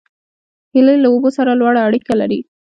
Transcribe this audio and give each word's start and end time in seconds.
هیلۍ 0.73 0.97
له 1.01 1.07
اوبو 1.13 1.29
سره 1.37 1.51
لوړه 1.59 1.79
اړیکه 1.87 2.13
لري 2.21 2.39